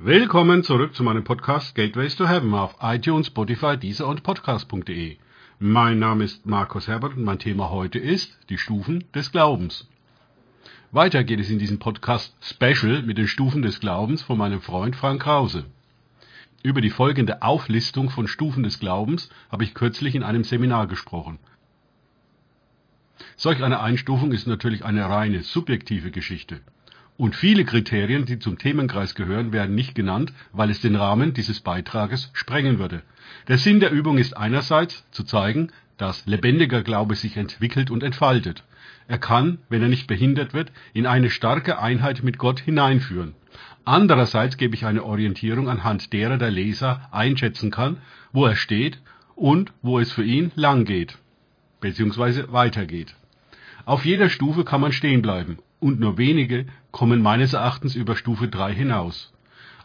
[0.00, 5.16] Willkommen zurück zu meinem Podcast Gateways to Heaven auf iTunes, Spotify, Deezer und Podcast.de.
[5.58, 9.88] Mein Name ist Markus Herbert und mein Thema heute ist die Stufen des Glaubens.
[10.92, 14.94] Weiter geht es in diesem Podcast Special mit den Stufen des Glaubens von meinem Freund
[14.94, 15.64] Frank Krause.
[16.62, 21.40] Über die folgende Auflistung von Stufen des Glaubens habe ich kürzlich in einem Seminar gesprochen.
[23.34, 26.60] Solch eine Einstufung ist natürlich eine reine subjektive Geschichte.
[27.18, 31.60] Und viele Kriterien, die zum Themenkreis gehören, werden nicht genannt, weil es den Rahmen dieses
[31.60, 33.02] Beitrages sprengen würde.
[33.48, 38.62] Der Sinn der Übung ist einerseits zu zeigen, dass lebendiger Glaube sich entwickelt und entfaltet.
[39.08, 43.34] Er kann, wenn er nicht behindert wird, in eine starke Einheit mit Gott hineinführen.
[43.84, 47.96] Andererseits gebe ich eine Orientierung anhand derer der Leser einschätzen kann,
[48.32, 49.00] wo er steht
[49.34, 51.18] und wo es für ihn lang geht,
[51.80, 53.16] beziehungsweise weitergeht.
[53.86, 58.48] Auf jeder Stufe kann man stehen bleiben und nur wenige kommen meines Erachtens über Stufe
[58.48, 59.32] 3 hinaus.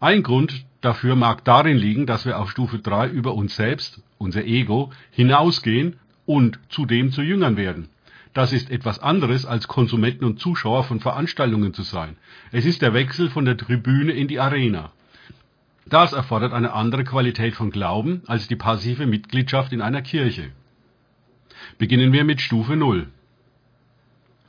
[0.00, 4.44] Ein Grund dafür mag darin liegen, dass wir auf Stufe 3 über uns selbst, unser
[4.44, 7.88] Ego, hinausgehen und zudem zu Jüngern werden.
[8.32, 12.16] Das ist etwas anderes, als Konsumenten und Zuschauer von Veranstaltungen zu sein.
[12.52, 14.92] Es ist der Wechsel von der Tribüne in die Arena.
[15.86, 20.52] Das erfordert eine andere Qualität von Glauben als die passive Mitgliedschaft in einer Kirche.
[21.78, 23.08] Beginnen wir mit Stufe 0.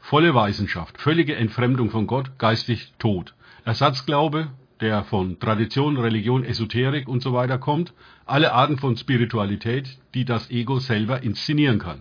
[0.00, 3.34] Volle Weisenschaft, völlige Entfremdung von Gott, geistig tot.
[3.64, 4.48] Ersatzglaube,
[4.80, 7.92] der von Tradition, Religion, Esoterik und so weiter kommt,
[8.26, 12.00] alle Arten von Spiritualität, die das Ego selber inszenieren kann.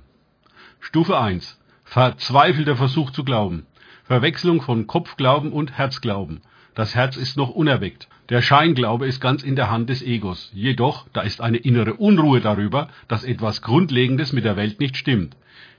[0.80, 1.60] Stufe 1.
[1.84, 3.66] Verzweifelter Versuch zu glauben.
[4.06, 6.42] Verwechslung von Kopfglauben und Herzglauben.
[6.74, 8.08] Das Herz ist noch unerweckt.
[8.30, 10.50] Der Scheinglaube ist ganz in der Hand des Egos.
[10.54, 15.36] Jedoch, da ist eine innere Unruhe darüber, dass etwas Grundlegendes mit der Welt nicht stimmt.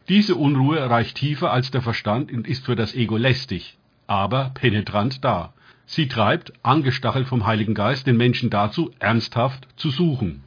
[0.09, 5.25] Diese Unruhe reicht tiefer als der Verstand und ist für das Ego lästig, aber penetrant
[5.25, 5.53] da.
[5.87, 10.45] Sie treibt, angestachelt vom Heiligen Geist, den Menschen dazu, ernsthaft zu suchen.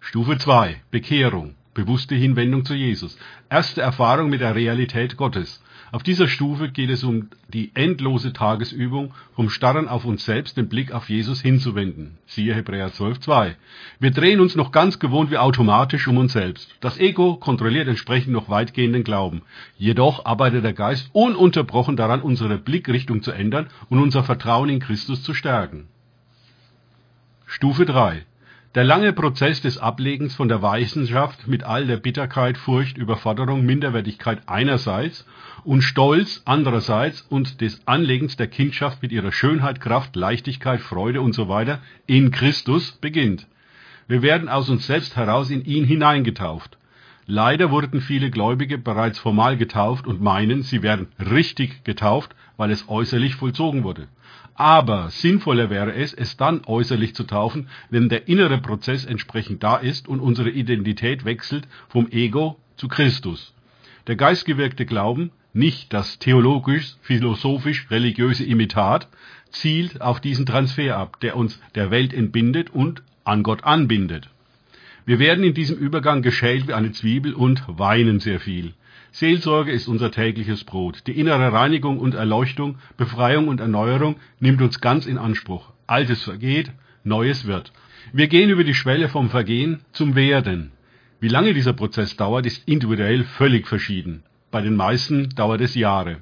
[0.00, 0.80] Stufe 2.
[0.90, 1.54] Bekehrung.
[1.74, 3.18] Bewusste Hinwendung zu Jesus.
[3.50, 5.62] Erste Erfahrung mit der Realität Gottes.
[5.92, 10.68] Auf dieser Stufe geht es um die endlose Tagesübung, vom Starren auf uns selbst den
[10.68, 12.18] Blick auf Jesus hinzuwenden.
[12.26, 13.54] Siehe Hebräer 12,2.
[14.00, 16.74] Wir drehen uns noch ganz gewohnt wie automatisch um uns selbst.
[16.80, 19.42] Das Ego kontrolliert entsprechend noch weitgehenden Glauben.
[19.78, 25.22] Jedoch arbeitet der Geist ununterbrochen daran, unsere Blickrichtung zu ändern und unser Vertrauen in Christus
[25.22, 25.86] zu stärken.
[27.46, 28.24] Stufe 3.
[28.76, 34.42] Der lange Prozess des Ablegens von der Weissenschaft mit all der Bitterkeit, Furcht, Überforderung, Minderwertigkeit
[34.44, 35.26] einerseits
[35.64, 41.80] und Stolz andererseits und des Anlegens der Kindschaft mit ihrer Schönheit, Kraft, Leichtigkeit, Freude weiter
[42.06, 43.46] in Christus beginnt.
[44.08, 46.76] Wir werden aus uns selbst heraus in ihn hineingetauft.
[47.28, 52.88] Leider wurden viele Gläubige bereits formal getauft und meinen, sie werden richtig getauft, weil es
[52.88, 54.06] äußerlich vollzogen wurde.
[54.54, 59.76] Aber sinnvoller wäre es, es dann äußerlich zu taufen, wenn der innere Prozess entsprechend da
[59.76, 63.54] ist und unsere Identität wechselt vom Ego zu Christus.
[64.06, 69.08] Der geistgewirkte Glauben nicht das theologisch, philosophisch, religiöse Imitat,
[69.50, 74.30] zielt auf diesen Transfer ab, der uns der Welt entbindet und an Gott anbindet.
[75.06, 78.74] Wir werden in diesem Übergang geschält wie eine Zwiebel und weinen sehr viel.
[79.12, 81.06] Seelsorge ist unser tägliches Brot.
[81.06, 85.72] Die innere Reinigung und Erleuchtung, Befreiung und Erneuerung nimmt uns ganz in Anspruch.
[85.86, 86.72] Altes vergeht,
[87.04, 87.72] Neues wird.
[88.12, 90.72] Wir gehen über die Schwelle vom Vergehen zum Werden.
[91.20, 94.24] Wie lange dieser Prozess dauert, ist individuell völlig verschieden.
[94.50, 96.18] Bei den meisten dauert es Jahre.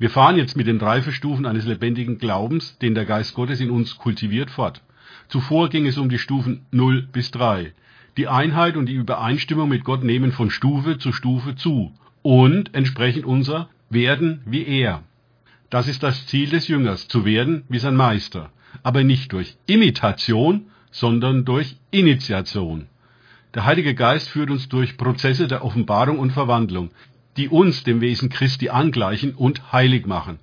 [0.00, 3.96] Wir fahren jetzt mit den Reifestufen eines lebendigen Glaubens, den der Geist Gottes in uns
[3.96, 4.82] kultiviert, fort.
[5.28, 7.72] Zuvor ging es um die Stufen 0 bis 3.
[8.16, 13.24] Die Einheit und die Übereinstimmung mit Gott nehmen von Stufe zu Stufe zu und entsprechend
[13.24, 15.02] unser Werden wie er.
[15.70, 18.50] Das ist das Ziel des Jüngers, zu werden wie sein Meister,
[18.82, 22.86] aber nicht durch Imitation, sondern durch Initiation.
[23.54, 26.90] Der Heilige Geist führt uns durch Prozesse der Offenbarung und Verwandlung,
[27.36, 30.38] die uns dem Wesen Christi angleichen und heilig machen.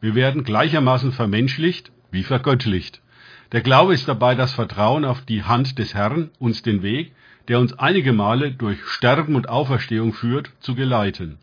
[0.00, 3.02] Wir werden gleichermaßen vermenschlicht wie vergöttlicht.
[3.52, 7.12] Der Glaube ist dabei das Vertrauen auf die Hand des Herrn, uns den Weg,
[7.48, 11.38] der uns einige Male durch Sterben und Auferstehung führt, zu geleiten.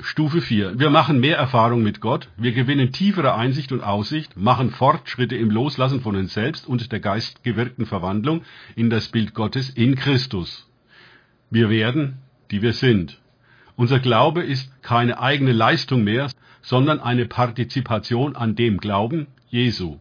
[0.00, 0.80] Stufe 4.
[0.80, 5.50] Wir machen mehr Erfahrung mit Gott, wir gewinnen tiefere Einsicht und Aussicht, machen Fortschritte im
[5.50, 8.42] Loslassen von uns selbst und der geistgewirkten Verwandlung
[8.74, 10.68] in das Bild Gottes in Christus.
[11.50, 12.18] Wir werden,
[12.50, 13.20] die wir sind.
[13.76, 16.28] Unser Glaube ist keine eigene Leistung mehr,
[16.62, 19.98] sondern eine Partizipation an dem Glauben Jesu.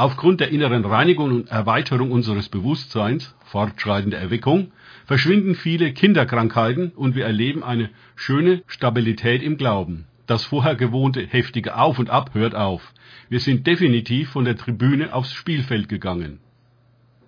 [0.00, 4.70] Aufgrund der inneren Reinigung und Erweiterung unseres Bewusstseins, fortschreitende Erweckung,
[5.06, 10.06] verschwinden viele Kinderkrankheiten und wir erleben eine schöne Stabilität im Glauben.
[10.28, 12.94] Das vorher gewohnte heftige Auf und Ab hört auf.
[13.28, 16.38] Wir sind definitiv von der Tribüne aufs Spielfeld gegangen.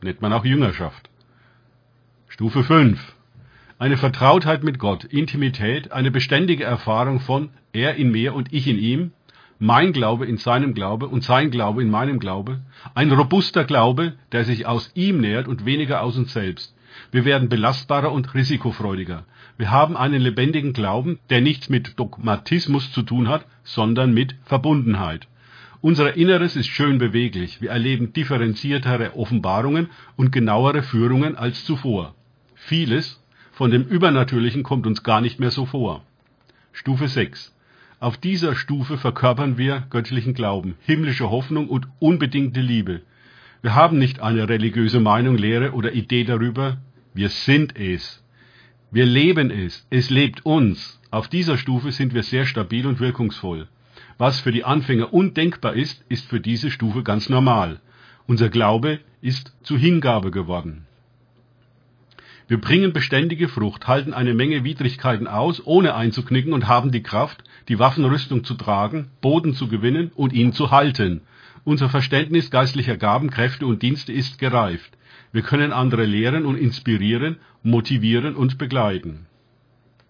[0.01, 1.11] Nennt man auch Jüngerschaft.
[2.29, 3.01] Stufe 5.
[3.81, 8.79] Eine Vertrautheit mit Gott, Intimität, eine beständige Erfahrung von er in mir und ich in
[8.79, 9.11] ihm,
[9.61, 12.63] mein Glaube in seinem Glaube und sein Glaube in meinem Glaube,
[12.95, 16.75] ein robuster Glaube, der sich aus ihm nährt und weniger aus uns selbst.
[17.13, 19.27] Wir werden belastbarer und risikofreudiger.
[19.59, 25.29] Wir haben einen lebendigen Glauben, der nichts mit Dogmatismus zu tun hat, sondern mit Verbundenheit.
[25.83, 27.61] Unser Inneres ist schön beweglich.
[27.61, 32.15] Wir erleben differenziertere Offenbarungen und genauere Führungen als zuvor.
[32.55, 33.23] Vieles
[33.53, 36.03] von dem Übernatürlichen kommt uns gar nicht mehr so vor.
[36.73, 37.55] Stufe 6.
[38.01, 43.03] Auf dieser Stufe verkörpern wir göttlichen Glauben, himmlische Hoffnung und unbedingte Liebe.
[43.61, 46.79] Wir haben nicht eine religiöse Meinung, Lehre oder Idee darüber,
[47.13, 48.25] wir sind es.
[48.91, 49.87] Wir leben es.
[49.91, 50.99] Es lebt uns.
[51.11, 53.69] Auf dieser Stufe sind wir sehr stabil und wirkungsvoll.
[54.17, 57.81] Was für die Anfänger undenkbar ist, ist für diese Stufe ganz normal.
[58.27, 60.87] Unser Glaube ist zu Hingabe geworden.
[62.51, 67.45] Wir bringen beständige Frucht, halten eine Menge Widrigkeiten aus, ohne einzuknicken und haben die Kraft,
[67.69, 71.21] die Waffenrüstung zu tragen, Boden zu gewinnen und ihn zu halten.
[71.63, 74.99] Unser Verständnis geistlicher Gaben, Kräfte und Dienste ist gereift.
[75.31, 79.27] Wir können andere lehren und inspirieren, motivieren und begleiten.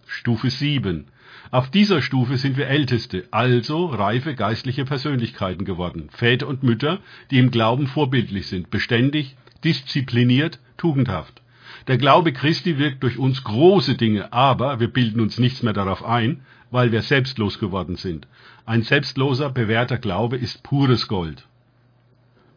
[0.07, 1.09] Stufe 7.
[1.51, 7.01] Auf dieser Stufe sind wir Älteste, also reife geistliche Persönlichkeiten geworden, Väter und Mütter,
[7.31, 11.43] die im Glauben vorbildlich sind, beständig, diszipliniert, tugendhaft.
[11.87, 16.05] Der Glaube Christi wirkt durch uns große Dinge, aber wir bilden uns nichts mehr darauf
[16.05, 18.27] ein, weil wir selbstlos geworden sind.
[18.67, 21.47] Ein selbstloser, bewährter Glaube ist pures Gold.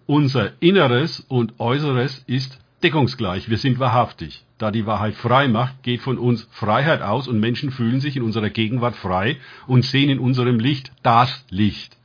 [0.05, 3.49] Unser Inneres und Äußeres ist deckungsgleich.
[3.49, 4.43] Wir sind wahrhaftig.
[4.57, 8.23] Da die Wahrheit frei macht, geht von uns Freiheit aus und Menschen fühlen sich in
[8.23, 11.97] unserer Gegenwart frei und sehen in unserem Licht das Licht.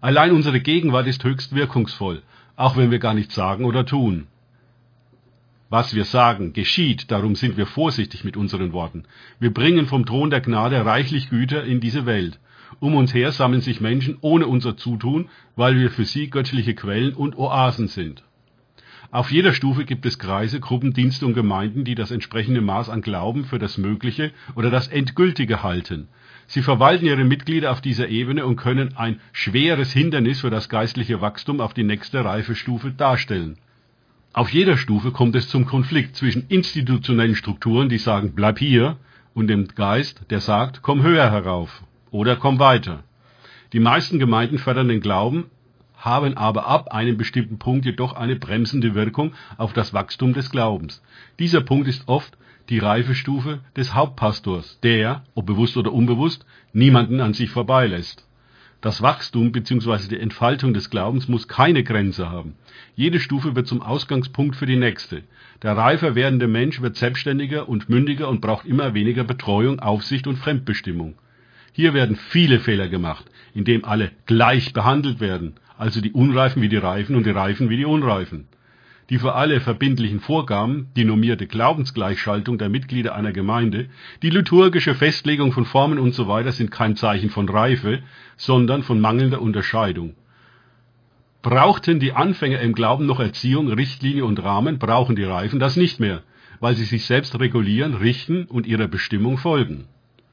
[0.00, 2.22] Allein unsere Gegenwart ist höchst wirkungsvoll,
[2.56, 4.26] auch wenn wir gar nichts sagen oder tun.
[5.72, 9.04] Was wir sagen, geschieht, darum sind wir vorsichtig mit unseren Worten.
[9.40, 12.38] Wir bringen vom Thron der Gnade reichlich Güter in diese Welt.
[12.78, 17.14] Um uns her sammeln sich Menschen ohne unser Zutun, weil wir für sie göttliche Quellen
[17.14, 18.22] und Oasen sind.
[19.10, 23.00] Auf jeder Stufe gibt es Kreise, Gruppen, Dienste und Gemeinden, die das entsprechende Maß an
[23.00, 26.08] Glauben für das Mögliche oder das Endgültige halten.
[26.48, 31.22] Sie verwalten ihre Mitglieder auf dieser Ebene und können ein schweres Hindernis für das geistliche
[31.22, 33.56] Wachstum auf die nächste Reifestufe darstellen.
[34.34, 38.96] Auf jeder Stufe kommt es zum Konflikt zwischen institutionellen Strukturen, die sagen, bleib hier,
[39.34, 43.04] und dem Geist, der sagt, komm höher herauf oder komm weiter.
[43.74, 45.50] Die meisten Gemeinden fördern den Glauben,
[45.96, 51.02] haben aber ab einem bestimmten Punkt jedoch eine bremsende Wirkung auf das Wachstum des Glaubens.
[51.38, 52.36] Dieser Punkt ist oft
[52.70, 58.26] die Reifestufe des Hauptpastors, der, ob bewusst oder unbewusst, niemanden an sich vorbeilässt.
[58.82, 60.08] Das Wachstum bzw.
[60.08, 62.56] die Entfaltung des Glaubens muss keine Grenze haben.
[62.96, 65.22] Jede Stufe wird zum Ausgangspunkt für die nächste.
[65.62, 70.34] Der reifer werdende Mensch wird selbstständiger und mündiger und braucht immer weniger Betreuung, Aufsicht und
[70.34, 71.14] Fremdbestimmung.
[71.72, 73.24] Hier werden viele Fehler gemacht,
[73.54, 77.76] indem alle gleich behandelt werden, also die Unreifen wie die Reifen und die Reifen wie
[77.76, 78.48] die Unreifen.
[79.10, 83.88] Die für alle verbindlichen Vorgaben, die normierte Glaubensgleichschaltung der Mitglieder einer Gemeinde,
[84.22, 86.42] die liturgische Festlegung von Formen usw.
[86.44, 88.00] So sind kein Zeichen von Reife,
[88.36, 90.14] sondern von mangelnder Unterscheidung.
[91.42, 95.98] Brauchten die Anfänger im Glauben noch Erziehung, Richtlinie und Rahmen, brauchen die Reifen das nicht
[95.98, 96.22] mehr,
[96.60, 99.88] weil sie sich selbst regulieren, richten und ihrer Bestimmung folgen.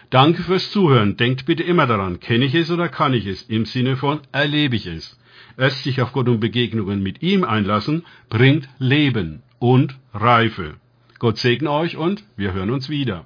[0.09, 1.17] Danke fürs Zuhören.
[1.17, 3.43] Denkt bitte immer daran, kenne ich es oder kann ich es?
[3.43, 5.19] Im Sinne von erlebe ich es.
[5.55, 10.75] Erst sich auf Gott und Begegnungen mit ihm einlassen, bringt Leben und Reife.
[11.19, 13.25] Gott segne euch und wir hören uns wieder.